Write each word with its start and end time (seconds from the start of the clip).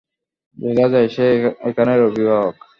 বোঝা 0.57 0.85
যায় 0.93 1.09
সেই 1.15 1.35
এখানের 1.69 1.99
অভিবাবক। 2.07 2.55